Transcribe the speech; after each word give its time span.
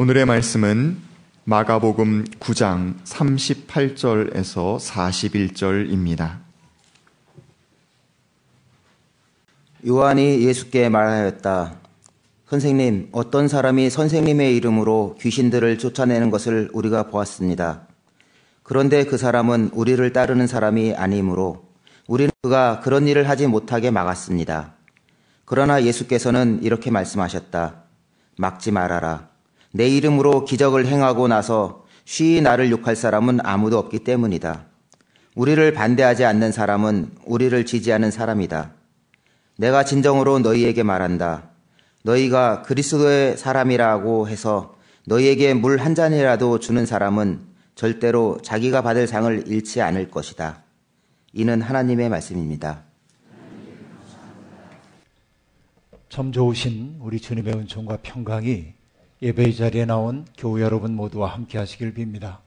오늘의 0.00 0.26
말씀은 0.26 0.96
마가복음 1.42 2.26
9장 2.38 3.02
38절에서 3.02 4.78
41절입니다. 4.78 6.36
요한이 9.84 10.42
예수께 10.42 10.88
말하였다. 10.88 11.74
선생님, 12.48 13.08
어떤 13.10 13.48
사람이 13.48 13.90
선생님의 13.90 14.54
이름으로 14.54 15.16
귀신들을 15.20 15.78
쫓아내는 15.78 16.30
것을 16.30 16.70
우리가 16.72 17.08
보았습니다. 17.08 17.88
그런데 18.62 19.04
그 19.04 19.16
사람은 19.18 19.70
우리를 19.72 20.12
따르는 20.12 20.46
사람이 20.46 20.94
아니므로 20.94 21.64
우리는 22.06 22.30
그가 22.42 22.78
그런 22.84 23.08
일을 23.08 23.28
하지 23.28 23.48
못하게 23.48 23.90
막았습니다. 23.90 24.74
그러나 25.44 25.82
예수께서는 25.82 26.60
이렇게 26.62 26.92
말씀하셨다. 26.92 27.82
막지 28.36 28.70
말아라. 28.70 29.37
내 29.72 29.88
이름으로 29.88 30.44
기적을 30.44 30.86
행하고 30.86 31.28
나서 31.28 31.84
쉬이 32.04 32.40
나를 32.40 32.70
욕할 32.70 32.96
사람은 32.96 33.40
아무도 33.44 33.78
없기 33.78 34.00
때문이다. 34.00 34.66
우리를 35.34 35.72
반대하지 35.72 36.24
않는 36.24 36.52
사람은 36.52 37.10
우리를 37.26 37.64
지지하는 37.66 38.10
사람이다. 38.10 38.72
내가 39.56 39.84
진정으로 39.84 40.38
너희에게 40.38 40.82
말한다. 40.82 41.50
너희가 42.02 42.62
그리스도의 42.62 43.36
사람이라고 43.36 44.28
해서 44.28 44.76
너희에게 45.06 45.54
물 45.54 45.78
한 45.78 45.94
잔이라도 45.94 46.58
주는 46.58 46.86
사람은 46.86 47.40
절대로 47.74 48.38
자기가 48.42 48.82
받을 48.82 49.06
상을 49.06 49.44
잃지 49.46 49.80
않을 49.82 50.10
것이다. 50.10 50.62
이는 51.32 51.60
하나님의 51.60 52.08
말씀입니다. 52.08 52.84
참 56.08 56.32
좋으신 56.32 56.96
우리 57.00 57.20
주님의 57.20 57.54
은총과 57.54 57.98
평강이 58.02 58.77
예배의 59.20 59.56
자리에 59.56 59.84
나온 59.84 60.24
교우 60.36 60.60
여러분 60.60 60.94
모두와 60.94 61.32
함께 61.34 61.58
하시길 61.58 61.92
빕니다. 61.94 62.38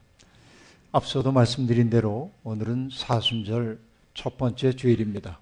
앞서도 0.90 1.30
말씀드린 1.30 1.90
대로 1.90 2.32
오늘은 2.44 2.88
사순절 2.90 3.78
첫 4.14 4.38
번째 4.38 4.72
주일입니다. 4.72 5.38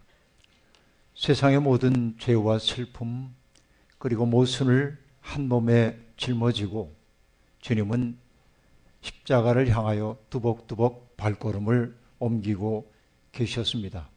세상의 1.15 1.61
모든 1.61 2.17
죄와 2.19 2.59
슬픔 2.59 3.33
그리고 3.99 4.27
모순을 4.27 4.99
한 5.21 5.49
몸에 5.49 6.01
짊어지고 6.17 6.93
주님은 7.61 8.19
십자가를 9.01 9.69
향하여 9.69 10.19
두벅두벅 10.31 11.17
발걸음을 11.17 11.97
옮기고 12.19 12.93
계셨습니다. 13.31 14.09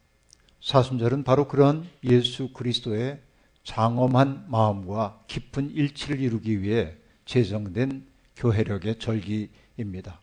사순절은 0.62 1.26
바로 1.26 1.48
그런 1.48 1.88
예수 2.04 2.52
그리스도의 2.54 3.22
장엄한 3.64 4.46
마음과 4.50 5.26
깊은 5.28 5.76
일치를 5.76 6.20
이루기 6.20 6.59
위해 6.64 6.96
제정된 7.26 8.06
교회력의 8.36 9.00
절기입니다. 9.00 10.20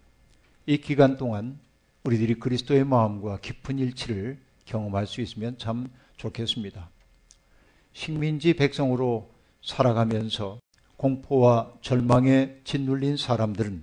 이 0.67 0.79
기간 0.79 1.17
동안 1.17 1.59
우리들이 2.05 2.35
그리스도의 2.35 2.85
마음과 2.85 3.39
깊은 3.41 3.79
일치를 3.79 4.39
경험할 4.65 5.07
수 5.07 5.21
있으면 5.21 5.59
참 5.59 5.89
좋겠습니다. 6.17 6.89
식민지 7.93 8.55
백성으로 8.55 9.31
살아가면서 9.63 10.61
공포와 10.97 11.73
절망에 11.81 12.61
짓눌린 12.65 13.17
사람들은 13.17 13.83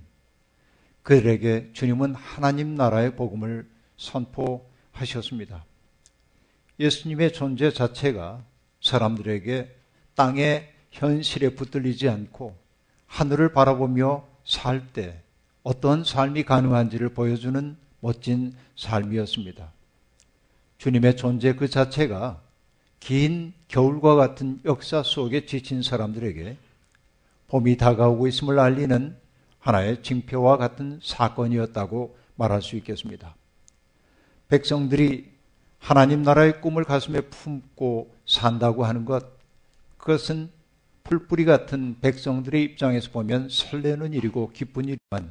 그들에게 1.02 1.70
주님은 1.72 2.14
하나님 2.14 2.74
나라의 2.74 3.16
복음을 3.16 3.68
선포하셨습니다. 3.96 5.64
예수님의 6.78 7.32
존재 7.32 7.72
자체가 7.72 8.44
사람들에게 8.80 9.74
땅의 10.14 10.72
현실에 10.90 11.54
붙들리지 11.54 12.08
않고 12.08 12.56
하늘을 13.08 13.52
바라보며 13.52 14.24
살 14.44 14.92
때 14.92 15.20
어떤 15.62 16.04
삶이 16.04 16.44
가능한지를 16.44 17.10
보여주는 17.10 17.76
멋진 18.00 18.54
삶이었습니다. 18.76 19.70
주님의 20.78 21.16
존재 21.16 21.54
그 21.54 21.68
자체가 21.68 22.40
긴 23.00 23.52
겨울과 23.68 24.14
같은 24.14 24.60
역사 24.64 25.02
속에 25.02 25.44
지친 25.44 25.82
사람들에게 25.82 26.56
봄이 27.48 27.76
다가오고 27.76 28.28
있음을 28.28 28.58
알리는 28.58 29.16
하나의 29.58 30.02
징표와 30.02 30.56
같은 30.56 31.00
사건이었다고 31.02 32.16
말할 32.36 32.62
수 32.62 32.76
있겠습니다. 32.76 33.34
백성들이 34.48 35.30
하나님 35.78 36.22
나라의 36.22 36.60
꿈을 36.60 36.84
가슴에 36.84 37.22
품고 37.22 38.14
산다고 38.24 38.84
하는 38.84 39.04
것, 39.04 39.26
그것은 39.98 40.50
풀뿌리 41.08 41.46
같은 41.46 41.96
백성들의 42.02 42.62
입장에서 42.62 43.10
보면 43.10 43.48
설레는 43.48 44.12
일이고 44.12 44.50
기쁜 44.50 44.84
일이지만 44.84 45.30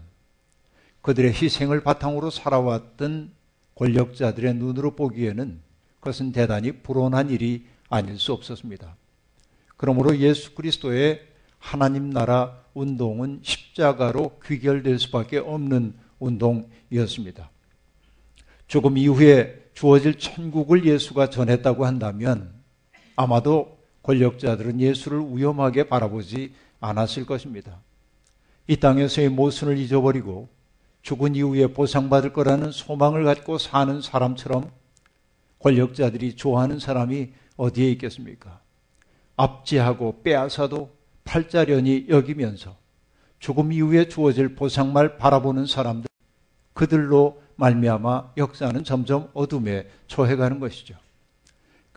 그들의 1.03 1.31
희생을 1.33 1.83
바탕으로 1.83 2.31
살아왔던 2.31 3.31
권력자들의 3.75 4.55
눈으로 4.55 4.95
보기에는 4.95 5.59
그것은 5.99 6.31
대단히 6.31 6.71
불온한 6.71 7.29
일이 7.29 7.67
아닐 7.89 8.17
수 8.17 8.33
없었습니다. 8.33 8.95
그러므로 9.77 10.17
예수 10.17 10.55
그리스도의 10.55 11.21
하나님 11.59 12.09
나라 12.09 12.59
운동은 12.73 13.41
십자가로 13.43 14.39
귀결될 14.43 14.97
수밖에 14.97 15.37
없는 15.37 15.93
운동이었습니다. 16.17 17.51
조금 18.67 18.97
이후에 18.97 19.69
주어질 19.75 20.17
천국을 20.17 20.85
예수가 20.85 21.29
전했다고 21.29 21.85
한다면 21.85 22.51
아마도 23.15 23.76
권력자들은 24.07 24.79
예수를 24.79 25.19
위험하게 25.33 25.89
바라보지 25.89 26.53
않았을 26.79 27.25
것입니다. 27.25 27.81
이 28.67 28.77
땅에서의 28.77 29.27
모순을 29.29 29.77
잊어버리고 29.77 30.47
죽은 31.01 31.35
이후에 31.35 31.67
보상받을 31.67 32.31
거라는 32.31 32.71
소망을 32.71 33.25
갖고 33.25 33.57
사는 33.57 34.01
사람처럼 34.01 34.71
권력자들이 35.59 36.37
좋아하는 36.37 36.79
사람이 36.79 37.31
어디에 37.57 37.91
있겠습니까? 37.91 38.61
압제하고 39.35 40.21
빼앗아도 40.23 40.89
팔자련이 41.25 42.05
여기면서 42.07 42.77
죽음 43.39 43.73
이후에 43.73 44.07
주어질 44.07 44.55
보상만 44.55 45.17
바라보는 45.17 45.65
사람들 45.65 46.07
그들로 46.73 47.41
말미암아 47.57 48.33
역사는 48.37 48.85
점점 48.85 49.29
어둠에 49.33 49.89
처해가는 50.07 50.59
것이죠. 50.59 50.95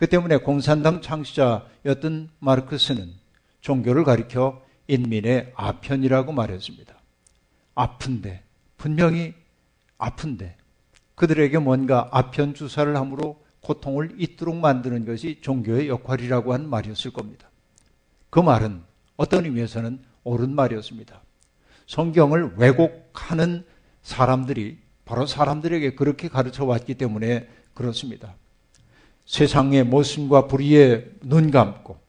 그 0.01 0.07
때문에 0.07 0.39
공산당 0.39 1.03
창시자였던 1.03 2.31
마르크스는 2.39 3.13
종교를 3.61 4.05
가리켜 4.05 4.63
인민의 4.89 5.53
아편이라고 5.55 6.33
말했습니다. 6.33 6.95
아픈데 7.75 8.43
분명히 8.79 9.35
아픈데 9.99 10.57
그들에게 11.17 11.59
뭔가 11.59 12.09
아편 12.13 12.55
주사를 12.55 12.97
함으로 12.97 13.45
고통을 13.61 14.15
잊도록 14.17 14.57
만드는 14.57 15.05
것이 15.05 15.43
종교의 15.43 15.89
역할이라고 15.89 16.55
한 16.55 16.67
말이었을 16.71 17.11
겁니다. 17.13 17.51
그 18.31 18.41
말은 18.41 18.83
어떤 19.19 19.45
의미에서는 19.45 20.03
옳은 20.25 20.55
말이었습니다. 20.55 21.21
성경을 21.89 22.55
왜곡하는 22.57 23.67
사람들이 24.01 24.79
바로 25.05 25.27
사람들에게 25.27 25.95
그렇게 25.95 26.29
가르쳐 26.29 26.65
왔기 26.65 26.95
때문에 26.95 27.51
그렇습니다. 27.75 28.35
세상의 29.31 29.85
모순과 29.85 30.49
불의에 30.49 31.09
눈 31.23 31.53
감고 31.53 32.01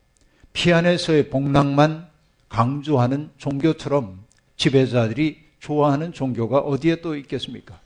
피 0.53 0.73
안에서의 0.73 1.29
복락만 1.29 2.07
강조하는 2.49 3.29
종교처럼 3.37 4.23
지배자들이 4.57 5.37
좋아하는 5.59 6.13
종교가 6.13 6.57
어디에 6.57 7.01
또 7.01 7.15
있겠습니까? 7.15 7.79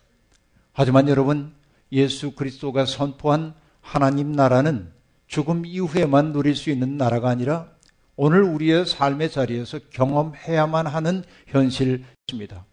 하지만 0.71 1.09
여러분, 1.09 1.51
예수 1.91 2.31
그리스도가 2.31 2.85
선포한 2.85 3.53
하나님 3.81 4.31
나라는 4.31 4.89
죽음 5.27 5.65
이후에만 5.65 6.31
누릴 6.31 6.55
수 6.55 6.69
있는 6.69 6.95
나라가 6.95 7.27
아니라 7.27 7.67
오늘 8.15 8.41
우리의 8.41 8.85
삶의 8.85 9.31
자리에서 9.31 9.79
경험해야만 9.91 10.87
하는 10.87 11.25
현실입니다. 11.47 12.63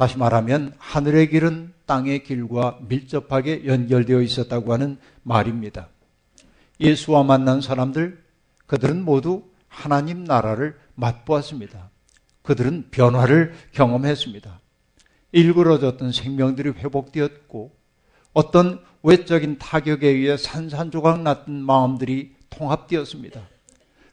다시 0.00 0.16
말하면 0.16 0.72
하늘의 0.78 1.28
길은 1.28 1.74
땅의 1.84 2.24
길과 2.24 2.78
밀접하게 2.88 3.66
연결되어 3.66 4.22
있었다고 4.22 4.72
하는 4.72 4.96
말입니다. 5.24 5.88
예수와 6.80 7.22
만난 7.22 7.60
사람들, 7.60 8.18
그들은 8.64 9.04
모두 9.04 9.42
하나님 9.68 10.24
나라를 10.24 10.74
맛보았습니다. 10.94 11.90
그들은 12.40 12.86
변화를 12.90 13.52
경험했습니다. 13.72 14.60
일그러졌던 15.32 16.12
생명들이 16.12 16.70
회복되었고 16.70 17.70
어떤 18.32 18.82
외적인 19.02 19.58
타격에 19.58 20.08
의해 20.08 20.38
산산조각 20.38 21.20
났던 21.20 21.62
마음들이 21.62 22.36
통합되었습니다. 22.48 23.38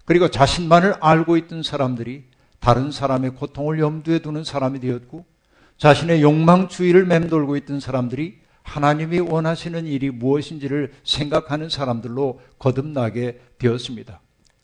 그리고 0.04 0.30
자신만을 0.30 0.95
알고 1.00 1.38
있던 1.38 1.63
사람들이 1.63 2.25
다른 2.60 2.92
사람의 2.92 3.36
고통을 3.36 3.80
염두에 3.80 4.19
두는 4.19 4.44
사람이 4.44 4.81
되었고 4.81 5.37
자신의 5.77 6.21
욕망주의를 6.21 7.06
맴돌고 7.06 7.56
있던 7.57 7.79
사람들이 7.79 8.39
하나님이 8.63 9.19
원하시는 9.19 9.85
일이 9.85 10.09
무엇인지를 10.09 10.91
생각하는 11.03 11.69
사람들로 11.69 12.41
거듭나게 12.59 13.39
되었습니다. 13.59 14.19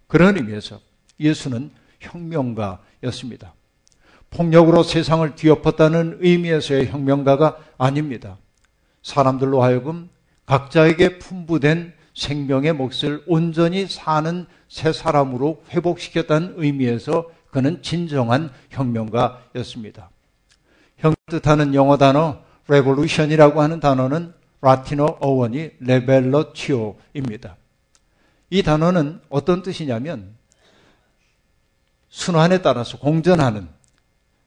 그런 0.07 0.38
의미에서 0.38 0.80
예수는 1.19 1.71
혁명가였습니다. 2.00 3.54
폭력으로 4.30 4.83
세상을 4.83 5.36
뒤엎었다는 5.36 6.18
의미에서의 6.19 6.88
혁명가가 6.88 7.57
아닙니다. 7.77 8.38
사람들로 9.04 9.62
하여금 9.62 10.10
각자에게 10.45 11.19
풍부된 11.19 11.94
생명의 12.15 12.74
몫을 12.74 13.24
온전히 13.27 13.88
사는 13.88 14.45
새 14.68 14.92
사람으로 14.92 15.63
회복시켰다는 15.69 16.56
의미에서 16.57 17.30
그는 17.51 17.81
진정한 17.81 18.51
혁명가였습니다. 18.71 20.10
형 21.03 21.13
뜻하는 21.25 21.73
영어 21.73 21.97
단어 21.97 22.41
revolution이라고 22.67 23.61
하는 23.61 23.81
단어는 23.81 24.33
라틴어 24.61 25.17
어원이 25.19 25.71
레벨러치오입니다. 25.81 27.57
이 28.50 28.63
단어는 28.63 29.19
어떤 29.27 29.63
뜻이냐면 29.63 30.33
순환에 32.07 32.61
따라서 32.61 32.97
공전하는 32.97 33.67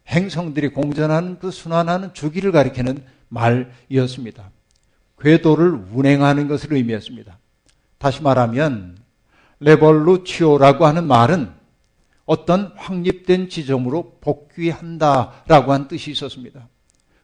행성들이 0.08 0.68
공전하는 0.68 1.38
그 1.38 1.50
순환하는 1.50 2.14
주기를 2.14 2.52
가리키는 2.52 3.04
말이었습니다. 3.28 4.50
궤도를 5.20 5.88
운행하는 5.92 6.48
것을 6.48 6.72
의미했습니다. 6.72 7.38
다시 7.98 8.22
말하면 8.22 8.96
레볼루치오라고 9.60 10.86
하는 10.86 11.06
말은 11.06 11.52
어떤 12.26 12.72
확립된 12.76 13.48
지점으로 13.48 14.18
복귀한다라고 14.20 15.72
한 15.72 15.88
뜻이 15.88 16.10
있었습니다. 16.10 16.68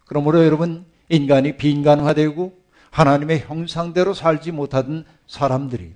그러므로 0.07 0.45
여러분 0.45 0.87
인간이 1.09 1.57
비인간화되고 1.57 2.63
하나님의 2.91 3.41
형상대로 3.41 4.15
살지 4.15 4.53
못하던 4.53 5.05
사람들이 5.27 5.95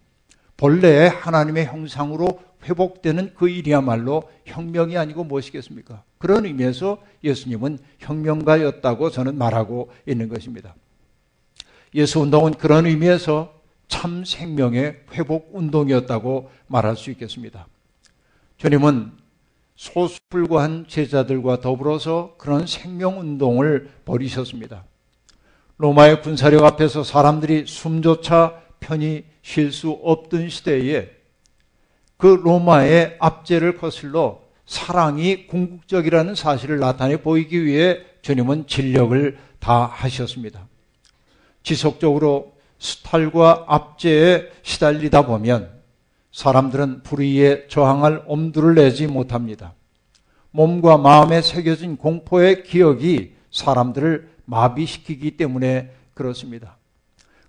본래의 0.57 1.11
하나님의 1.11 1.67
형상으로 1.67 2.41
회복되는 2.65 3.35
그 3.37 3.49
일이야말로 3.49 4.25
혁명이 4.47 4.97
아니고 4.97 5.25
무엇이겠습니까? 5.25 6.03
그런 6.19 6.47
의미에서 6.47 6.99
예수님은 7.23 7.79
혁명가였다고 8.01 9.11
저는 9.11 9.37
말하고 9.37 9.91
있는 10.07 10.29
것입니다. 10.29 10.75
예수 11.95 12.21
운동은 12.21 12.55
그런 12.55 12.87
의미에서 12.87 13.55
참 13.89 14.25
생명의 14.25 15.03
회복 15.13 15.51
운동이었다고 15.53 16.51
말할 16.67 16.97
수 16.97 17.11
있겠습니다. 17.11 17.67
주님은 18.59 19.13
소수불과한 19.77 20.87
제자들과 20.89 21.61
더불어서 21.61 22.35
그런 22.39 22.67
생명 22.67 23.21
운동을 23.21 23.91
벌이셨습니다. 24.05 24.85
로마의 25.77 26.23
군사력 26.23 26.65
앞에서 26.65 27.05
사람들이 27.05 27.67
숨조차 27.67 28.63
편히 28.81 29.25
쉴 29.43 29.73
수 29.73 29.91
없던 29.91 30.49
시대에 30.49 31.11
그 32.17 32.27
로마의 32.27 33.17
압제를 33.21 33.77
거슬러 33.77 34.41
사랑이 34.65 35.47
궁극적이라는 35.47 36.35
사실을 36.35 36.79
나타내 36.79 37.19
보이기 37.19 37.63
위해 37.65 37.99
주님은 38.23 38.67
진력을 38.67 39.39
다하셨습니다. 39.59 40.67
지속적으로 41.63 42.55
수탈과 42.79 43.67
압제에 43.69 44.49
시달리다 44.63 45.27
보면 45.27 45.76
사람들은 46.37 47.03
불의에 47.03 47.67
저항할 47.69 48.23
엄두를 48.27 48.75
내지 48.75 49.07
못합니다. 49.07 49.73
몸과 50.51 50.99
마음에 50.99 51.41
새겨진 51.41 51.97
공포의 51.97 52.63
기억이 52.63 53.35
사람들을 53.51 54.29
마비시키기 54.45 55.39
때문에 55.39 55.95
그렇습니다. 56.13 56.77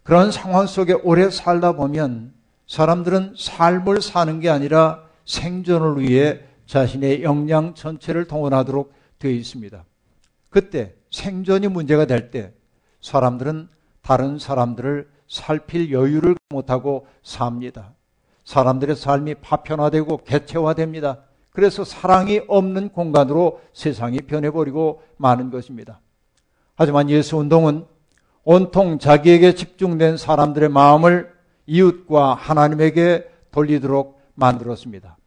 그런 0.03 0.31
상황 0.31 0.67
속에 0.67 0.93
오래 0.93 1.29
살다 1.29 1.73
보면 1.73 2.33
사람들은 2.67 3.33
삶을 3.37 4.01
사는 4.01 4.39
게 4.39 4.49
아니라 4.49 5.03
생존을 5.25 5.99
위해 5.99 6.39
자신의 6.65 7.23
역량 7.23 7.73
전체를 7.73 8.25
동원하도록 8.25 8.93
되어 9.19 9.31
있습니다. 9.31 9.83
그때 10.49 10.95
생존이 11.11 11.67
문제가 11.67 12.05
될 12.05 12.31
때 12.31 12.53
사람들은 13.01 13.67
다른 14.01 14.39
사람들을 14.39 15.09
살필 15.27 15.91
여유를 15.91 16.37
못하고 16.49 17.05
삽니다. 17.21 17.96
사람들의 18.47 18.95
삶이 18.95 19.35
파편화되고 19.35 20.23
개체화됩니다. 20.23 21.17
그래서 21.51 21.83
사랑이 21.83 22.39
없는 22.47 22.89
공간으로 22.89 23.59
세상이 23.73 24.21
변해버리고 24.21 25.03
마는 25.17 25.51
것입니다. 25.51 25.99
하지만 26.75 27.09
예수 27.09 27.35
운동은 27.35 27.85
온통 28.45 28.99
자기에게 28.99 29.53
집중된 29.53 30.15
사람들의 30.15 30.69
마음을 30.69 31.29
이웃과 31.65 32.35
하나님에게 32.35 33.29
돌리도록 33.51 34.17
만들었습니다. 34.35 35.17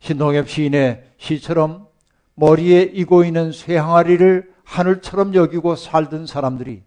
신동엽 0.00 0.50
시인의 0.50 1.02
시처럼 1.16 1.86
머리에 2.34 2.82
이고 2.82 3.24
있는 3.24 3.52
쇠항아리를 3.52 4.52
하늘처럼 4.64 5.34
여기고 5.34 5.76
살던 5.76 6.26
사람들이 6.26 6.82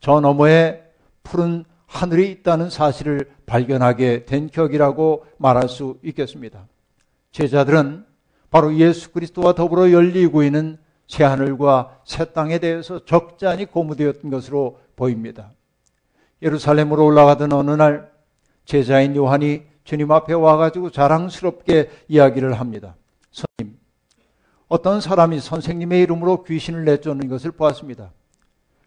저 0.00 0.18
너머에 0.18 0.82
푸른 1.22 1.64
하늘이 1.88 2.30
있다는 2.30 2.70
사실을 2.70 3.30
발견하게 3.46 4.26
된 4.26 4.48
격이라고 4.48 5.24
말할 5.38 5.68
수 5.68 5.98
있겠습니다. 6.04 6.66
제자들은 7.32 8.04
바로 8.50 8.76
예수 8.76 9.10
그리스도와 9.10 9.54
더불어 9.54 9.90
열리고 9.90 10.42
있는 10.42 10.78
새 11.06 11.24
하늘과 11.24 12.00
새 12.04 12.26
땅에 12.32 12.58
대해서 12.58 13.04
적잖이 13.04 13.64
고무되었던 13.66 14.30
것으로 14.30 14.78
보입니다. 14.96 15.50
예루살렘으로 16.42 17.04
올라가던 17.06 17.52
어느 17.52 17.70
날 17.70 18.12
제자인 18.64 19.16
요한이 19.16 19.62
주님 19.84 20.12
앞에 20.12 20.34
와가지고 20.34 20.90
자랑스럽게 20.90 21.90
이야기를 22.08 22.60
합니다. 22.60 22.96
선생님, 23.30 23.78
어떤 24.68 25.00
사람이 25.00 25.40
선생님의 25.40 26.02
이름으로 26.02 26.44
귀신을 26.44 26.84
내쫓는 26.84 27.28
것을 27.28 27.52
보았습니다. 27.52 28.12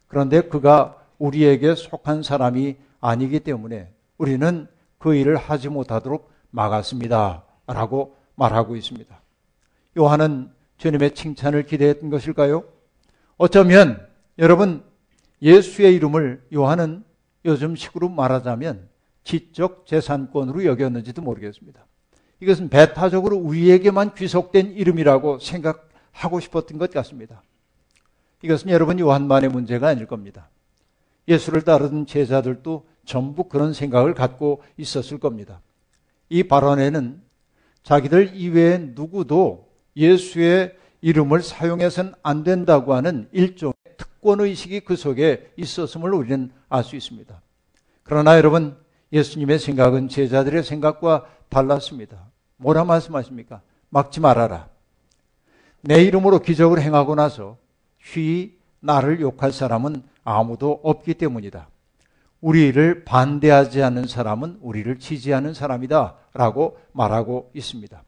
그런데 0.07 0.41
그가 0.41 0.97
우리에게 1.17 1.73
속한 1.73 2.21
사람이 2.21 2.77
아니기 3.01 3.39
때문에 3.41 3.91
우리는 4.17 4.67
그 4.97 5.15
일을 5.15 5.35
하지 5.35 5.67
못하도록 5.67 6.31
막았습니다. 6.51 7.43
라고 7.67 8.15
말하고 8.35 8.75
있습니다. 8.75 9.21
요한은 9.97 10.51
주님의 10.77 11.15
칭찬을 11.15 11.65
기대했던 11.65 12.09
것일까요? 12.09 12.63
어쩌면 13.37 14.07
여러분 14.37 14.83
예수의 15.41 15.95
이름을 15.95 16.43
요한은 16.53 17.03
요즘 17.45 17.75
식으로 17.75 18.09
말하자면 18.09 18.87
지적 19.23 19.85
재산권으로 19.85 20.65
여겼는지도 20.65 21.21
모르겠습니다. 21.21 21.85
이것은 22.39 22.69
배타적으로 22.69 23.37
우리에게만 23.37 24.15
귀속된 24.15 24.71
이름이라고 24.71 25.39
생각하고 25.39 26.39
싶었던 26.39 26.77
것 26.77 26.91
같습니다. 26.91 27.43
이것은 28.41 28.69
여러분 28.69 28.99
요한만의 28.99 29.49
문제가 29.49 29.87
아닐 29.87 30.07
겁니다. 30.07 30.49
예수를 31.27 31.61
따르던 31.61 32.07
제자들도 32.07 32.87
전부 33.05 33.45
그런 33.45 33.73
생각을 33.73 34.13
갖고 34.13 34.63
있었을 34.77 35.19
겁니다. 35.19 35.61
이 36.29 36.43
발언에는 36.43 37.21
자기들 37.83 38.35
이외에 38.35 38.77
누구도 38.77 39.67
예수의 39.95 40.75
이름을 41.01 41.41
사용해서는 41.41 42.13
안 42.21 42.43
된다고 42.43 42.93
하는 42.93 43.27
일종의 43.31 43.73
특권의식이 43.97 44.81
그 44.81 44.95
속에 44.95 45.51
있었음을 45.57 46.13
우리는 46.13 46.51
알 46.69 46.83
수 46.83 46.95
있습니다. 46.95 47.41
그러나 48.03 48.37
여러분, 48.37 48.77
예수님의 49.11 49.59
생각은 49.59 50.09
제자들의 50.09 50.63
생각과 50.63 51.25
달랐습니다. 51.49 52.29
뭐라 52.57 52.85
말씀하십니까? 52.85 53.61
막지 53.89 54.19
말아라. 54.19 54.69
내 55.81 56.03
이름으로 56.03 56.39
기적을 56.39 56.81
행하고 56.81 57.15
나서 57.15 57.57
휘 57.99 58.57
나를 58.79 59.19
욕할 59.19 59.51
사람은 59.51 60.03
아무도 60.23 60.79
없기 60.83 61.15
때문이다. 61.15 61.67
우리를 62.41 63.05
반대하지 63.05 63.83
않는 63.83 64.07
사람은 64.07 64.57
우리를 64.61 64.97
지지하는 64.99 65.53
사람이다. 65.53 66.17
라고 66.33 66.77
말하고 66.91 67.51
있습니다. 67.53 68.03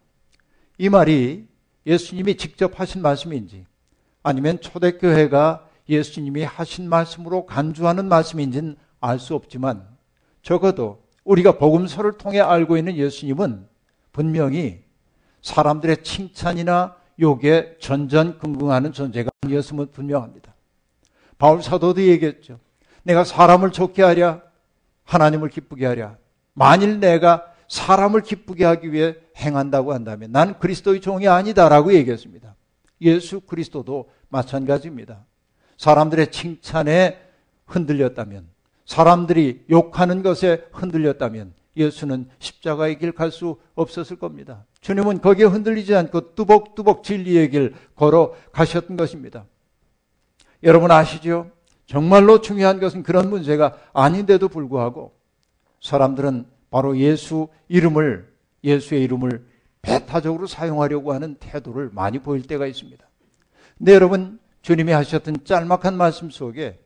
이 0.79 0.89
말이 0.89 1.47
예수님이 1.85 2.37
직접 2.37 2.79
하신 2.79 3.01
말씀인지 3.01 3.65
아니면 4.23 4.59
초대교회가 4.59 5.69
예수님이 5.89 6.43
하신 6.43 6.89
말씀으로 6.89 7.45
간주하는 7.45 8.07
말씀인지는 8.07 8.77
알 9.01 9.19
수 9.19 9.35
없지만 9.35 9.85
적어도 10.41 11.03
우리가 11.25 11.57
복음서를 11.57 12.13
통해 12.17 12.39
알고 12.39 12.77
있는 12.77 12.95
예수님은 12.95 13.67
분명히 14.13 14.81
사람들의 15.41 16.03
칭찬이나 16.03 16.95
욕에 17.19 17.75
전전긍긍하는 17.79 18.93
존재가 18.93 19.29
아니었음은 19.41 19.91
분명합니다. 19.91 20.55
바울 21.37 21.61
사도도 21.61 22.01
얘기했죠. 22.01 22.59
내가 23.03 23.23
사람을 23.23 23.71
좋게 23.71 24.01
하랴, 24.01 24.41
하나님을 25.03 25.49
기쁘게 25.49 25.85
하랴. 25.85 26.17
만일 26.53 26.99
내가 26.99 27.45
사람을 27.67 28.21
기쁘게 28.21 28.65
하기 28.65 28.91
위해 28.91 29.15
행한다고 29.37 29.93
한다면 29.93 30.31
난 30.31 30.59
그리스도의 30.59 31.01
종이 31.01 31.27
아니다라고 31.27 31.93
얘기했습니다. 31.93 32.55
예수 33.01 33.41
그리스도도 33.41 34.09
마찬가지입니다. 34.29 35.25
사람들의 35.77 36.31
칭찬에 36.31 37.19
흔들렸다면, 37.65 38.47
사람들이 38.85 39.65
욕하는 39.69 40.21
것에 40.23 40.65
흔들렸다면 40.71 41.53
예수는 41.75 42.29
십자가의 42.39 42.99
길 42.99 43.11
갈 43.13 43.31
수 43.31 43.57
없었을 43.73 44.17
겁니다. 44.17 44.65
주님은 44.81 45.21
거기에 45.21 45.45
흔들리지 45.45 45.95
않고 45.95 46.35
뚜벅뚜벅 46.35 47.03
진리의 47.03 47.49
길 47.49 47.73
걸어 47.95 48.35
가셨던 48.51 48.95
것입니다. 48.95 49.45
여러분 50.61 50.91
아시죠? 50.91 51.49
정말로 51.93 52.41
중요한 52.41 52.79
것은 52.79 53.03
그런 53.03 53.29
문제가 53.29 53.77
아닌데도 53.93 54.47
불구하고 54.47 55.13
사람들은 55.79 56.47
바로 56.71 56.97
예수 56.97 57.49
이름을, 57.67 58.33
예수의 58.63 59.03
이름을 59.03 59.45
배타적으로 59.83 60.47
사용하려고 60.47 61.13
하는 61.13 61.35
태도를 61.35 61.91
많이 61.93 62.17
보일 62.17 62.47
때가 62.47 62.65
있습니다. 62.65 63.07
근데 63.77 63.93
여러분, 63.93 64.39
주님이 64.63 64.91
하셨던 64.91 65.45
짤막한 65.45 65.95
말씀 65.95 66.31
속에 66.31 66.79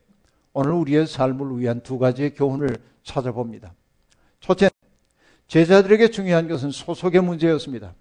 오늘 0.52 0.72
우리의 0.72 1.06
삶을 1.06 1.58
위한 1.58 1.80
두 1.80 1.98
가지의 1.98 2.34
교훈을 2.34 2.76
찾아봅니다. 3.02 3.72
첫째, 4.40 4.68
제자들에게 5.46 6.10
중요한 6.10 6.48
것은 6.48 6.70
소속의 6.70 7.22
문제였습니다. 7.22 7.94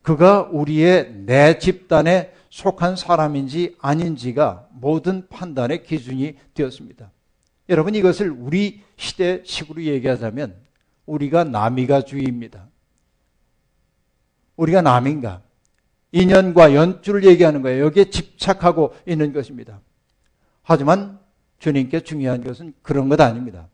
그가 0.00 0.48
우리의 0.50 1.12
내 1.26 1.58
집단에 1.58 2.32
속한 2.52 2.96
사람인지 2.96 3.76
아닌지가 3.80 4.68
모든 4.72 5.26
판단의 5.28 5.84
기준이 5.84 6.36
되었습니다. 6.52 7.10
여러분 7.70 7.94
이것을 7.94 8.30
우리 8.30 8.82
시대식으로 8.96 9.82
얘기하자면 9.84 10.54
우리가 11.06 11.44
남이가주의입니다. 11.44 12.68
우리가 14.56 14.82
남인가? 14.82 15.40
인연과 16.12 16.74
연주를 16.74 17.24
얘기하는 17.24 17.62
거예요. 17.62 17.86
여기에 17.86 18.10
집착하고 18.10 18.94
있는 19.06 19.32
것입니다. 19.32 19.80
하지만 20.62 21.18
주님께 21.58 22.00
중요한 22.00 22.44
것은 22.44 22.74
그런 22.82 23.08
것 23.08 23.18
아닙니다. 23.22 23.68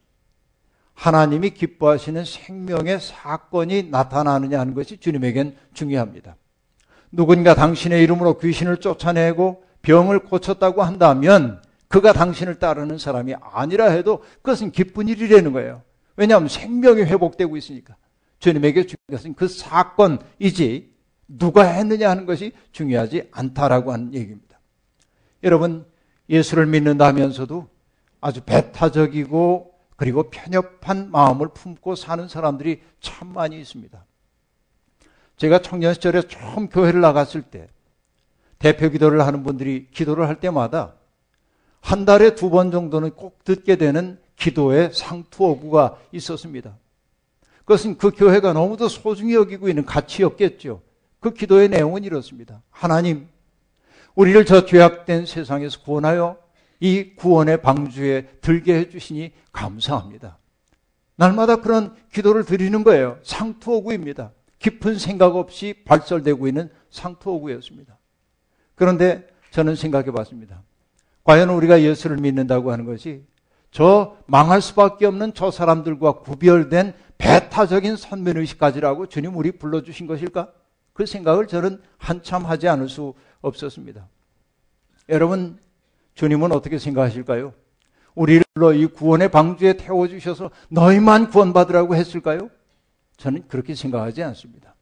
하나님이 0.95 1.51
기뻐하시는 1.51 2.25
생명의 2.25 3.01
사건이 3.01 3.91
나타나느냐 3.91 4.61
하는 4.61 4.75
것이 4.75 4.99
주님에겐 4.99 5.57
중요합니다. 5.75 6.37
누군가 7.11 7.55
당신의 7.55 8.03
이름으로 8.03 8.39
귀신을 8.39 8.79
쫓아내고 8.79 9.65
병을 9.83 10.21
고쳤다고 10.21 10.83
한다면 10.83 11.63
그가 11.89 12.13
당신을 12.13 12.57
따르는 12.59 12.99
사람이 12.99 13.35
아니라 13.41 13.91
해도 13.91 14.23
그것은 14.43 14.73
기쁜 14.73 15.09
일이라는 15.09 15.53
거예요. 15.53 15.83
왜냐하면 16.17 16.49
생명이 16.49 17.03
회복되고 17.03 17.57
있으니까. 17.57 17.97
주님에게 18.41 18.87
중요한 18.87 19.11
것은 19.11 19.35
그 19.35 19.49
사건이지 19.49 20.93
누가 21.29 21.65
했느냐 21.65 22.11
하는 22.11 22.27
것이 22.27 22.53
중요하지 22.73 23.29
않다라고 23.31 23.93
하는 23.93 24.15
얘기입니다. 24.15 24.59
여러분, 25.43 25.87
예수를 26.29 26.67
믿는다면서도 26.67 27.69
아주 28.21 28.43
배타적이고 28.43 29.75
그리고 29.97 30.31
편협한 30.31 31.11
마음을 31.11 31.49
품고 31.49 31.95
사는 31.95 32.29
사람들이 32.29 32.83
참 33.01 33.33
많이 33.33 33.59
있습니다. 33.61 34.05
제가 35.39 35.61
청년 35.61 35.95
시절에 35.95 36.23
처음 36.23 36.69
교회를 36.69 37.01
나갔을 37.01 37.43
때 37.43 37.69
대표 38.59 38.91
기도를 38.91 39.27
하는 39.27 39.43
분들이 39.43 39.87
기도를 39.91 40.29
할 40.29 40.41
때마다 40.41 40.95
한 41.81 42.05
달에 42.05 42.35
두 42.35 42.51
번 42.51 42.71
정도는 42.71 43.11
꼭 43.11 43.45
듣게 43.45 43.77
되는 43.77 44.19
기도의 44.37 44.93
상투어구가 44.93 45.99
있었습니다. 46.13 46.77
그것은 47.61 47.99
그 47.99 48.11
교회가 48.11 48.53
너무도 48.53 48.89
소중히 48.89 49.35
여기고 49.35 49.69
있는 49.69 49.85
가치였겠죠. 49.85 50.83
그 51.21 51.33
기도의 51.33 51.69
내용은 51.69 52.05
이렇습니다. 52.05 52.63
하나님, 52.71 53.29
우리를 54.15 54.45
저 54.45 54.65
죄악된 54.65 55.27
세상에서 55.27 55.81
구원하여 55.83 56.37
이 56.81 57.15
구원의 57.15 57.63
방주에 57.63 58.29
들게 58.41 58.75
해주시니 58.79 59.33
감사합니다. 59.53 60.39
날마다 61.17 61.57
그런 61.57 61.95
기도를 62.13 62.45
드리는 62.45 62.83
거예요. 62.85 63.19
상투어구입니다. 63.23 64.33
깊은 64.59 64.99
생각 64.99 65.37
없이 65.37 65.83
발설되고 65.85 66.49
있는 66.49 66.71
상투어구였습니다. 66.91 67.99
그런데 68.75 69.27
저는 69.51 69.77
생각해 69.77 70.11
봤습니다. 70.11 70.63
과연 71.25 71.51
우리가 71.51 71.83
예수를 71.83 72.17
믿는다고 72.17 72.73
하는 72.73 72.85
것이 72.85 73.25
저 73.71 74.17
망할 74.27 74.63
수밖에 74.63 75.07
없는 75.07 75.35
저 75.35 75.51
사람들과 75.51 76.21
구별된 76.21 76.95
배타적인 77.19 77.97
선민의식까지라고 77.97 79.07
주님 79.07 79.37
우리 79.37 79.53
불러주신 79.53 80.07
것일까? 80.07 80.53
그 80.93 81.07
생각을 81.07 81.47
저는 81.47 81.81
한참 81.97 82.47
하지 82.47 82.69
않을 82.69 82.89
수 82.89 83.15
없었습니다. 83.41 84.09
여러분, 85.09 85.59
주님은 86.15 86.53
어떻게 86.53 86.79
생각하실까요? 86.79 87.53
우리를 88.15 88.45
이 88.75 88.87
구원의 88.87 89.31
방주에 89.31 89.75
태워주셔서 89.75 90.51
너희만 90.69 91.31
구원받으라고 91.31 91.95
했을까요? 91.95 92.51
저는 93.19 93.45
그렇게 93.49 93.75
생각하지 93.75 94.23
않습니다. 94.23 94.75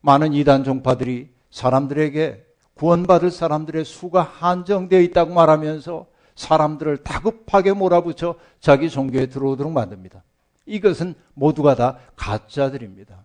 많은 0.00 0.32
이단 0.32 0.64
종파들이 0.64 1.30
사람들에게 1.50 2.46
구원받을 2.74 3.30
사람들의 3.30 3.84
수가 3.84 4.22
한정되어 4.22 5.00
있다고 5.00 5.34
말하면서 5.34 6.06
사람들을 6.34 6.98
다급하게 6.98 7.72
몰아붙여 7.74 8.36
자기 8.60 8.88
종교에 8.88 9.26
들어오도록 9.26 9.72
만듭니다. 9.72 10.22
이것은 10.64 11.14
모두가 11.34 11.74
다 11.74 11.98
가짜들입니다. 12.16 13.24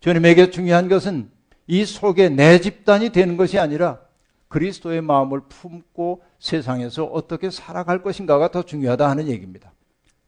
주님에게 0.00 0.50
중요한 0.50 0.88
것은 0.88 1.30
이 1.66 1.84
속에 1.86 2.28
내 2.28 2.60
집단이 2.60 3.10
되는 3.10 3.36
것이 3.36 3.58
아니라 3.58 4.00
그리스도의 4.48 5.00
마음을 5.00 5.40
품고 5.48 6.22
세상에서 6.38 7.04
어떻게 7.04 7.50
살아갈 7.50 8.02
것인가가 8.02 8.50
더 8.50 8.62
중요하다 8.62 9.08
하는 9.08 9.28
얘기입니다. 9.28 9.72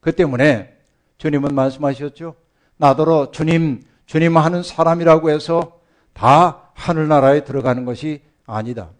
그 0.00 0.14
때문에 0.14 0.78
주님은 1.18 1.54
말씀하셨죠. 1.54 2.36
나더러 2.82 3.30
주님, 3.30 3.80
주님 4.06 4.36
하는 4.36 4.64
사람이라고 4.64 5.30
해서 5.30 5.80
다 6.12 6.72
하늘나라에 6.74 7.44
들어가는 7.44 7.84
것이 7.84 8.22
아니다. 8.44 8.90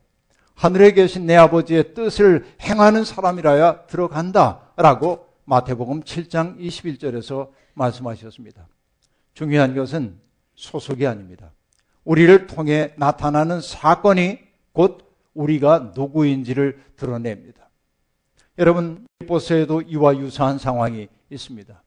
하늘에 0.55 0.93
계신 0.93 1.27
내 1.27 1.35
아버지의 1.35 1.93
뜻을 1.93 2.47
행하는 2.61 3.05
사람이라야 3.05 3.87
들어간다. 3.87 4.71
라고 4.77 5.27
마태복음 5.47 6.05
7장 6.05 6.61
21절에서 6.61 7.49
말씀하셨습니다. 7.75 8.69
중요한 9.35 9.75
것은 9.75 10.17
소속이 10.55 11.05
아닙니다. 11.05 11.51
우리를 12.05 12.47
통해 12.47 12.95
나타나는 12.97 13.61
사건이 13.61 14.39
곧 14.71 15.13
우리가 15.35 15.91
누구인지를 15.97 16.81
드러냅니다. 16.95 17.69
여러분, 18.59 19.09
보스에도 19.27 19.83
이와 19.83 20.17
유사한 20.19 20.59
상황이 20.59 21.09
있습니다. 21.31 21.83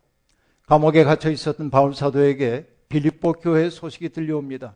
감옥에 0.67 1.03
갇혀 1.03 1.29
있었던 1.29 1.69
바울 1.69 1.93
사도에게 1.93 2.67
빌립보 2.89 3.33
교회 3.33 3.69
소식이 3.69 4.09
들려옵니다. 4.09 4.75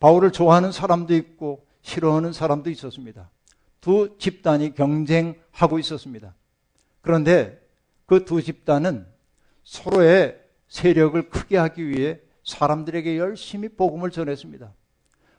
바울을 0.00 0.32
좋아하는 0.32 0.72
사람도 0.72 1.14
있고 1.14 1.66
싫어하는 1.82 2.32
사람도 2.32 2.70
있었습니다. 2.70 3.30
두 3.80 4.16
집단이 4.18 4.74
경쟁하고 4.74 5.78
있었습니다. 5.78 6.34
그런데 7.00 7.60
그 8.06 8.24
두 8.24 8.42
집단은 8.42 9.06
서로의 9.64 10.40
세력을 10.68 11.28
크게 11.30 11.56
하기 11.56 11.88
위해 11.88 12.20
사람들에게 12.44 13.18
열심히 13.18 13.68
복음을 13.68 14.10
전했습니다. 14.10 14.72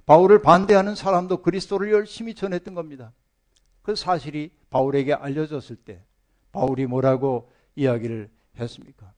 바울을 0.06 0.42
반대하는 0.42 0.96
사람도 0.96 1.42
그리스도를 1.42 1.92
열심히 1.92 2.34
전했던 2.34 2.74
겁니다. 2.74 3.12
그 3.82 3.96
사실이 3.96 4.52
바울에게 4.70 5.14
알려졌을 5.14 5.76
때 5.76 6.04
바울이 6.52 6.86
뭐라고 6.86 7.52
이야기를 7.76 8.30
했습니까? 8.60 9.14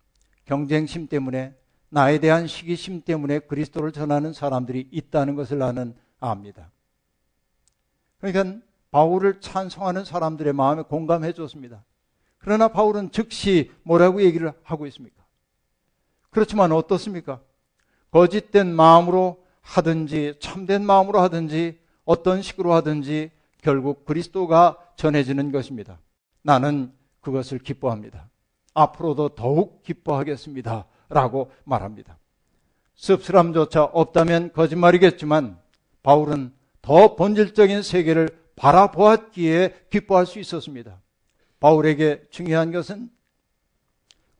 경쟁심 0.51 1.07
때문에 1.07 1.55
나에 1.87 2.19
대한 2.19 2.45
시기심 2.45 3.03
때문에 3.03 3.39
그리스도를 3.39 3.93
전하는 3.93 4.33
사람들이 4.33 4.89
있다는 4.91 5.35
것을 5.35 5.59
나는 5.59 5.95
압니다. 6.19 6.71
그러니까 8.19 8.59
바울을 8.91 9.39
찬송하는 9.39 10.03
사람들의 10.03 10.51
마음에 10.51 10.81
공감해 10.81 11.31
줬습니다. 11.31 11.85
그러나 12.37 12.67
바울은 12.67 13.13
즉시 13.13 13.71
뭐라고 13.83 14.23
얘기를 14.23 14.51
하고 14.63 14.85
있습니까? 14.87 15.23
그렇지만 16.31 16.73
어떻습니까? 16.73 17.39
거짓된 18.11 18.75
마음으로 18.75 19.45
하든지 19.61 20.35
참된 20.41 20.85
마음으로 20.85 21.21
하든지 21.21 21.79
어떤 22.03 22.41
식으로 22.41 22.73
하든지 22.73 23.31
결국 23.61 24.03
그리스도가 24.03 24.77
전해지는 24.97 25.53
것입니다. 25.53 25.97
나는 26.41 26.91
그것을 27.21 27.59
기뻐합니다. 27.59 28.30
앞으로도 28.73 29.29
더욱 29.29 29.83
기뻐하겠습니다. 29.83 30.85
라고 31.09 31.51
말합니다. 31.65 32.17
씁쓸함조차 32.95 33.83
없다면 33.83 34.53
거짓말이겠지만 34.53 35.59
바울은 36.03 36.53
더 36.81 37.15
본질적인 37.15 37.83
세계를 37.83 38.29
바라보았기에 38.55 39.87
기뻐할 39.89 40.25
수 40.25 40.39
있었습니다. 40.39 41.01
바울에게 41.59 42.23
중요한 42.29 42.71
것은 42.71 43.09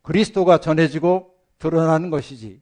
그리스도가 0.01 0.59
전해지고 0.59 1.35
드러나는 1.59 2.09
것이지 2.09 2.61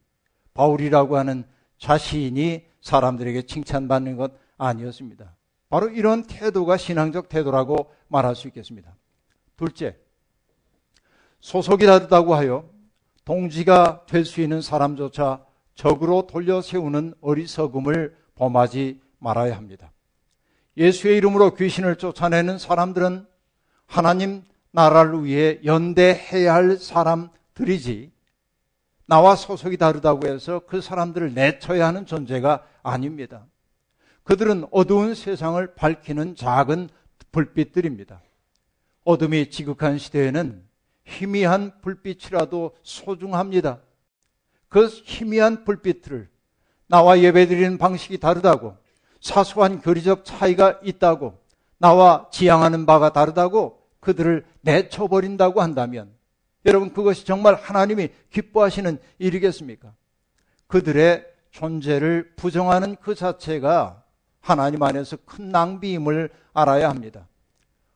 바울이라고 0.54 1.18
하는 1.18 1.46
자신이 1.78 2.66
사람들에게 2.82 3.44
칭찬받는 3.44 4.18
것 4.18 4.34
아니었습니다. 4.58 5.36
바로 5.70 5.90
이런 5.90 6.24
태도가 6.24 6.78
신앙적 6.78 7.30
태도라고 7.30 7.92
말할 8.08 8.36
수 8.36 8.48
있겠습니다. 8.48 8.96
둘째, 9.56 9.98
소속이 11.42 11.86
다르다고 11.86 12.36
하여 12.36 12.70
동지가 13.26 14.06
될 14.08 14.26
수 14.26 14.42
있는 14.42 14.62
사람조차 14.62 15.46
적으로 15.76 16.28
돌려 16.28 16.62
세우는 16.62 17.14
어리석음을 17.22 18.16
범하지 18.36 19.00
말아야 19.20 19.56
합니다. 19.56 19.92
예수의 20.78 21.18
이름으로 21.18 21.56
귀신을 21.56 21.98
쫓아내는 21.98 22.58
사람들은 22.58 23.26
하나님 23.86 24.44
나라를 24.72 25.26
위해 25.26 25.60
연대해야 25.64 26.54
할 26.54 26.78
사람들이지 26.78 28.12
나와 29.06 29.36
소속이 29.36 29.78
다르다고 29.78 30.28
해서 30.28 30.62
그 30.68 30.82
사람들을 30.82 31.34
내쳐야 31.34 31.88
하는 31.88 32.06
존재가 32.06 32.64
아닙니다. 32.84 33.46
그들은 34.24 34.66
어두운 34.72 35.16
세상을 35.16 35.76
밝히는 35.76 36.36
작은 36.36 36.90
불빛들입니다. 37.32 38.22
어둠이 39.04 39.50
지극한 39.50 39.98
시대에는 39.98 40.69
희미한 41.10 41.74
불빛이라도 41.82 42.76
소중합니다. 42.84 43.80
그 44.70 44.88
희미한 44.88 45.66
불빛을 45.66 46.30
나와 46.88 47.20
예배드리는 47.20 47.78
방식이 47.78 48.20
다르다고 48.20 48.78
사소한 49.22 49.82
교리적 49.82 50.24
차이가 50.24 50.80
있다고 50.84 51.38
나와 51.78 52.28
지향하는 52.32 52.86
바가 52.86 53.12
다르다고 53.12 53.82
그들을 54.00 54.46
내쳐버린다고 54.62 55.62
한다면 55.62 56.14
여러분 56.66 56.94
그것이 56.94 57.26
정말 57.26 57.56
하나님이 57.56 58.10
기뻐하시는 58.32 59.00
일이겠습니까? 59.18 59.94
그들의 60.68 61.26
존재를 61.52 62.34
부정하는 62.36 62.96
그 63.02 63.16
자체가 63.16 64.04
하나님 64.40 64.84
안에서 64.84 65.18
큰 65.26 65.50
낭비임을 65.50 66.30
알아야 66.54 66.90
합니다. 66.90 67.28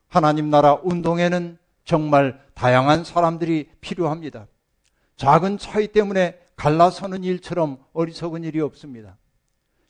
하나님 0.08 0.50
나라 0.50 0.78
운동에는 0.82 1.58
정말 1.84 2.40
다양한 2.54 3.04
사람들이 3.04 3.68
필요합니다. 3.80 4.46
작은 5.16 5.58
차이 5.58 5.88
때문에 5.88 6.38
갈라서는 6.56 7.24
일처럼 7.24 7.78
어리석은 7.92 8.44
일이 8.44 8.60
없습니다. 8.60 9.16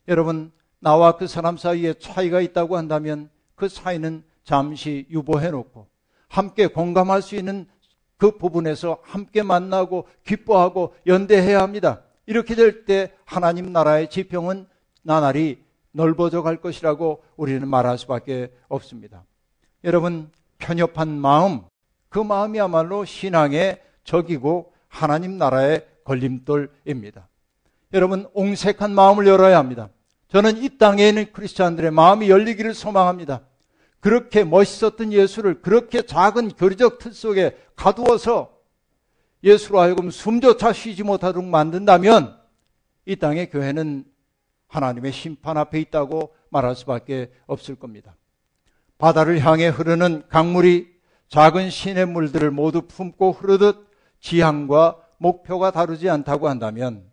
여러분, 0.07 0.51
나와 0.79 1.17
그 1.17 1.27
사람 1.27 1.57
사이에 1.57 1.93
차이가 1.95 2.41
있다고 2.41 2.77
한다면 2.77 3.29
그 3.55 3.69
차이는 3.69 4.23
잠시 4.43 5.07
유보해 5.09 5.49
놓고 5.51 5.87
함께 6.27 6.67
공감할 6.67 7.21
수 7.21 7.35
있는 7.35 7.67
그 8.17 8.37
부분에서 8.37 8.99
함께 9.03 9.41
만나고 9.41 10.07
기뻐하고 10.23 10.93
연대해야 11.07 11.61
합니다. 11.61 12.01
이렇게 12.25 12.55
될 12.55 12.85
때 12.85 13.11
하나님 13.25 13.71
나라의 13.71 14.09
지평은 14.09 14.67
나날이 15.01 15.63
넓어져 15.91 16.41
갈 16.41 16.57
것이라고 16.57 17.23
우리는 17.35 17.67
말할 17.67 17.97
수밖에 17.97 18.51
없습니다. 18.67 19.23
여러분, 19.83 20.29
편협한 20.57 21.09
마음, 21.09 21.61
그 22.15 22.19
마음이야말로 22.19 23.03
신앙의 23.03 23.81
적이고 24.05 24.71
하나님 24.87 25.37
나라의 25.37 25.85
걸림돌입니다. 26.05 27.27
여러분, 27.91 28.29
옹색한 28.33 28.95
마음을 28.95 29.27
열어야 29.27 29.57
합니다. 29.57 29.89
저는 30.29 30.63
이 30.63 30.77
땅에 30.77 31.09
있는 31.09 31.33
크리스찬들의 31.33 31.91
마음이 31.91 32.29
열리기를 32.29 32.73
소망합니다. 32.73 33.41
그렇게 33.99 34.45
멋있었던 34.45 35.11
예수를 35.11 35.61
그렇게 35.61 36.03
작은 36.03 36.51
교리적 36.51 36.99
틀 36.99 37.13
속에 37.13 37.57
가두어서 37.75 38.59
예수로 39.43 39.81
하여금 39.81 40.09
숨조차 40.09 40.71
쉬지 40.71 41.03
못하도록 41.03 41.43
만든다면 41.43 42.39
이 43.07 43.17
땅의 43.17 43.49
교회는 43.49 44.05
하나님의 44.67 45.11
심판 45.11 45.57
앞에 45.57 45.81
있다고 45.81 46.33
말할 46.47 46.77
수밖에 46.77 47.33
없을 47.45 47.75
겁니다. 47.75 48.15
바다를 48.97 49.45
향해 49.45 49.67
흐르는 49.67 50.23
강물이 50.29 50.94
작은 51.29 51.69
시냇물들을 51.69 52.51
모두 52.51 52.83
품고 52.83 53.33
흐르듯 53.33 53.87
지향과 54.19 54.97
목표가 55.17 55.71
다르지 55.71 56.09
않다고 56.09 56.49
한다면 56.49 57.03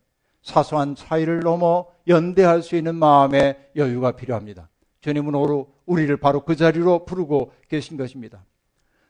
사소한 0.43 0.95
차이를 0.95 1.41
넘어 1.41 1.87
연대할 2.09 2.63
수 2.63 2.77
있는 2.77 2.95
마음의 2.97 3.71
여유가 3.77 4.13
필요합니다. 4.13 4.69
주님은 5.01 5.35
오늘 5.35 5.65
우리를 5.87 6.17
바로 6.19 6.45
그 6.45 6.57
자리로 6.57 7.05
부르고 7.05 7.53
계신 7.69 7.97
것입니다. 7.97 8.45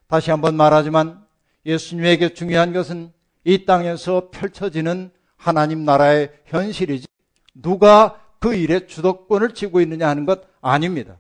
다시 0.07 0.31
한번 0.31 0.57
말하지만 0.57 1.25
예수님에게 1.65 2.35
중요한 2.35 2.73
것은 2.73 3.13
이 3.45 3.65
땅에서 3.65 4.31
펼쳐지는 4.31 5.11
하나님 5.37 5.85
나라의 5.85 6.31
현실이지 6.47 7.07
누가 7.55 8.21
그 8.39 8.55
일에 8.55 8.87
주도권을 8.87 9.55
쥐고 9.55 9.81
있느냐 9.83 10.09
하는 10.09 10.27
것 10.27 10.43
아닙니다. 10.61 11.19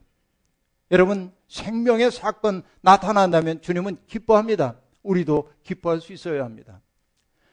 여러분 0.90 1.33
생명의 1.52 2.10
사건 2.10 2.62
나타난다면 2.80 3.60
주님은 3.60 3.98
기뻐합니다. 4.06 4.76
우리도 5.02 5.52
기뻐할 5.62 6.00
수 6.00 6.14
있어야 6.14 6.46
합니다. 6.46 6.80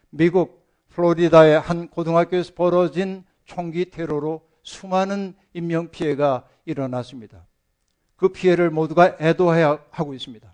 미국 0.10 0.66
플로리다의 0.88 1.60
한 1.60 1.90
고등학교에서 1.90 2.54
벌어진 2.56 3.26
총기 3.44 3.90
테러로 3.90 4.48
수많은 4.64 5.36
인명 5.54 5.90
피해가 5.90 6.48
일어났습니다. 6.64 7.46
그 8.16 8.30
피해를 8.30 8.70
모두가 8.70 9.18
애도하고 9.20 10.14
있습니다. 10.14 10.54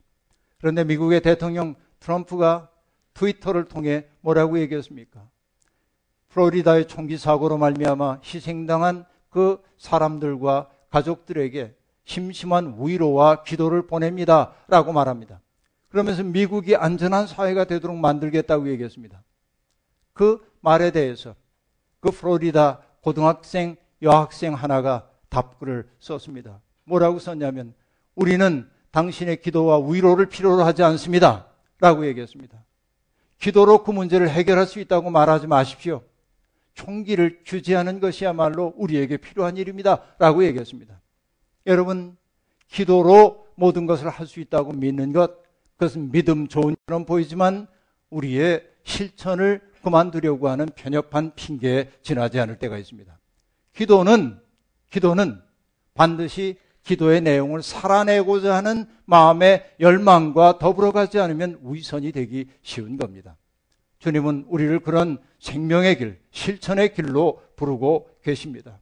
그런데 0.58 0.84
미국의 0.84 1.22
대통령 1.22 1.76
트럼프가 2.00 2.70
트위터를 3.14 3.66
통해 3.66 4.08
뭐라고 4.22 4.58
얘기했습니까? 4.60 5.22
플로리다의 6.30 6.88
총기 6.88 7.18
사고로 7.18 7.60
말미암아 7.60 8.22
희생당한 8.24 9.06
그 9.30 9.62
사람들과 9.78 10.72
가족들에게 10.90 11.76
심심한 12.06 12.78
위로와 12.80 13.44
기도를 13.44 13.88
보냅니다 13.88 14.54
라고 14.68 14.94
말합니다. 14.94 15.42
그러면서 15.90 16.24
미국이 16.24 16.76
안전한 16.76 17.28
사회가 17.28 17.66
되도록 17.66 17.98
만들겠다고 17.98 18.70
얘기했습니다. 18.70 19.24
그 20.14 20.40
말에 20.62 20.92
대해서 20.92 21.36
그 22.00 22.12
플로리다 22.12 22.82
고등학생 23.02 23.76
여학생 24.02 24.54
하나가 24.54 25.10
답글을 25.30 25.88
썼습니다. 26.00 26.62
뭐라고 26.86 27.20
썼냐면 27.20 27.74
우리는 28.14 28.70
당신의 28.92 29.42
기도와 29.42 29.80
위로를 29.80 30.28
필요로 30.28 30.64
하지 30.64 30.84
않습니다. 30.84 31.48
라고 31.80 32.06
얘기했습니다. 32.08 32.64
기도로 33.40 33.84
그 33.84 33.92
문제를 33.92 34.30
해결할 34.30 34.66
수 34.66 34.80
있다고 34.80 35.10
말하지 35.10 35.48
마십시오. 35.48 36.02
총기를 36.74 37.42
규제하는 37.46 38.00
것이야말로 38.00 38.74
우리에게 38.78 39.18
필요한 39.18 39.58
일입니다. 39.58 40.02
라고 40.20 40.44
얘기했습니다. 40.46 41.02
여러분, 41.66 42.18
기도로 42.68 43.48
모든 43.56 43.86
것을 43.86 44.10
할 44.10 44.28
수 44.28 44.40
있다고 44.40 44.74
믿는 44.74 45.14
것, 45.14 45.44
그것은 45.78 46.12
믿음 46.12 46.48
좋은 46.48 46.76
처럼 46.86 47.06
보이지만 47.06 47.68
우리의 48.10 48.64
실천을 48.84 49.62
그만두려고 49.82 50.50
하는 50.50 50.68
편협한 50.76 51.34
핑계에 51.36 51.92
지나지 52.02 52.40
않을 52.40 52.58
때가 52.60 52.78
있습니다. 52.78 53.18
기도는, 53.74 54.40
기도는 54.90 55.42
반드시 55.94 56.58
기도의 56.84 57.22
내용을 57.22 57.64
살아내고자 57.64 58.56
하는 58.56 58.86
마음의 59.06 59.76
열망과 59.80 60.60
더불어 60.60 60.92
가지 60.92 61.20
않으면 61.20 61.60
위선이 61.64 62.12
되기 62.12 62.48
쉬운 62.62 62.98
겁니다. 62.98 63.38
주님은 64.00 64.46
우리를 64.50 64.80
그런 64.82 65.18
생명의 65.40 65.98
길, 65.98 66.20
실천의 66.32 66.94
길로 66.94 67.42
부르고 67.56 68.10
계십니다. 68.24 68.80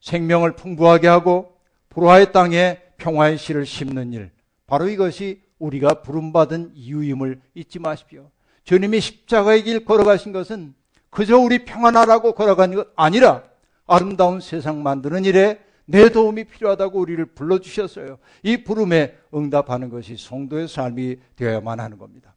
생명을 0.00 0.56
풍부하게 0.56 1.08
하고 1.08 1.51
불화의 1.92 2.32
땅에 2.32 2.80
평화의 2.96 3.36
씨를 3.38 3.66
심는 3.66 4.12
일. 4.12 4.30
바로 4.66 4.88
이것이 4.88 5.42
우리가 5.58 6.02
부름받은 6.02 6.72
이유임을 6.74 7.40
잊지 7.54 7.78
마십시오. 7.78 8.30
주님이 8.64 9.00
십자가의 9.00 9.64
길 9.64 9.84
걸어가신 9.84 10.32
것은 10.32 10.74
그저 11.10 11.38
우리 11.38 11.64
평안하라고 11.64 12.32
걸어가는 12.32 12.76
것 12.76 12.88
아니라 12.96 13.42
아름다운 13.86 14.40
세상 14.40 14.82
만드는 14.82 15.24
일에 15.26 15.60
내 15.84 16.08
도움이 16.08 16.44
필요하다고 16.44 16.98
우리를 16.98 17.24
불러주셨어요. 17.26 18.18
이 18.42 18.64
부름에 18.64 19.18
응답하는 19.34 19.90
것이 19.90 20.16
성도의 20.16 20.68
삶이 20.68 21.18
되어야만 21.36 21.80
하는 21.80 21.98
겁니다. 21.98 22.34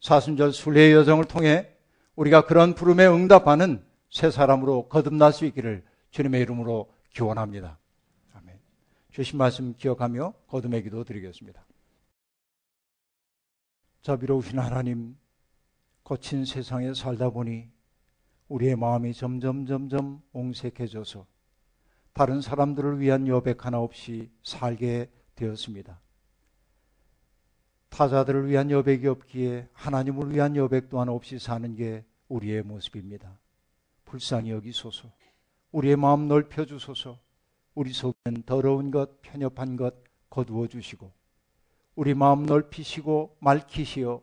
사순절 0.00 0.52
순례의 0.52 0.92
여정을 0.92 1.24
통해 1.24 1.68
우리가 2.14 2.42
그런 2.42 2.74
부름에 2.74 3.06
응답하는 3.06 3.82
새 4.10 4.30
사람으로 4.30 4.88
거듭날 4.88 5.32
수 5.32 5.46
있기를 5.46 5.82
주님의 6.10 6.42
이름으로 6.42 6.88
기원합니다. 7.12 7.78
주신 9.14 9.38
말씀 9.38 9.76
기억하며 9.76 10.34
거듭의 10.48 10.82
기도 10.82 11.04
드리겠습니다. 11.04 11.64
자비로우신 14.02 14.58
하나님, 14.58 15.16
거친 16.02 16.44
세상에 16.44 16.92
살다 16.94 17.30
보니 17.30 17.70
우리의 18.48 18.74
마음이 18.74 19.14
점점 19.14 19.66
점점 19.66 20.20
옹색해져서 20.32 21.28
다른 22.12 22.40
사람들을 22.40 22.98
위한 22.98 23.28
여백 23.28 23.64
하나 23.64 23.78
없이 23.78 24.32
살게 24.42 25.08
되었습니다. 25.36 26.00
타자들을 27.90 28.48
위한 28.48 28.72
여백이 28.72 29.06
없기에 29.06 29.68
하나님을 29.74 30.34
위한 30.34 30.56
여백 30.56 30.88
또한 30.88 31.08
없이 31.08 31.38
사는 31.38 31.76
게 31.76 32.04
우리의 32.26 32.64
모습입니다. 32.64 33.38
불쌍히 34.06 34.50
여기소서. 34.50 35.08
우리의 35.70 35.94
마음 35.94 36.26
넓혀 36.26 36.64
주소서. 36.64 37.23
우리 37.74 37.92
속에는 37.92 38.42
더러운 38.46 38.90
것, 38.90 39.20
편협한 39.22 39.76
것 39.76 39.94
거두어 40.30 40.66
주시고 40.66 41.10
우리 41.96 42.14
마음 42.14 42.44
넓히시고 42.44 43.36
맑히시어 43.40 44.20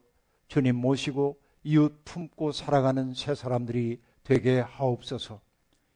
주님 0.48 0.76
모시고 0.76 1.40
이웃 1.64 2.02
품고 2.04 2.52
살아가는 2.52 3.14
새 3.14 3.36
사람들이 3.36 4.02
되게 4.24 4.60
하옵소서. 4.60 5.40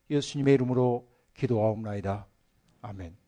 예수님의 0.10 0.54
이름으로 0.54 1.08
기도하옵나이다. 1.34 2.28
아멘. 2.82 3.25